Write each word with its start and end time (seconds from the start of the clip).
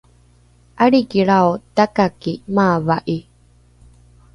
’alikilrao 0.83 1.51
takaki 1.75 2.33
maava’i 2.55 3.17